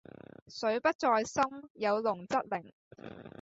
[0.47, 1.43] 水不在深，
[1.75, 2.71] 有龍則靈